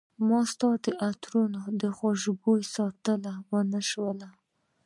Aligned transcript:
ما 0.27 0.39
ستا 0.51 0.69
د 0.83 0.85
عطرو 1.07 1.41
خوشبوي 1.97 2.61
ساتلی 2.75 3.33
ونه 3.51 3.81
شوله 3.89 4.29